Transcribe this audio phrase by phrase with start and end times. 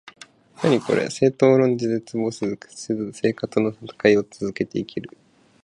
[0.63, 5.15] 政党を論じ、絶望せず、屈せず生活のたたかいを続けて行ける